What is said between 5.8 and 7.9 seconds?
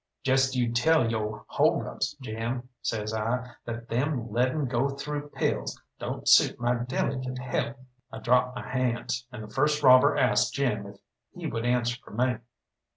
don't suit my delicate health."